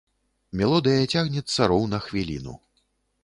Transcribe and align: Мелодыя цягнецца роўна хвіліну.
Мелодыя 0.61 1.03
цягнецца 1.15 1.69
роўна 1.73 1.97
хвіліну. 2.09 2.53